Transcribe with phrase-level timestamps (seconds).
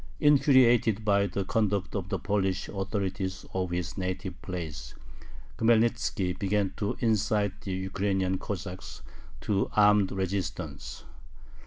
[0.19, 4.95] Infuriated by the conduct of the Polish authorities of his native place,
[5.59, 9.03] Khmelnitzki began to incite the Ukrainian Cossacks
[9.41, 11.03] to armed resistance.